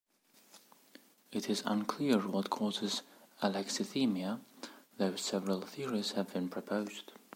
[1.31, 3.03] It is unclear what causes
[3.43, 4.39] alexithymia,
[4.97, 7.11] though several theories have been proposed.